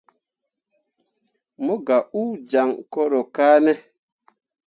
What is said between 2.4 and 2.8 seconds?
jaŋ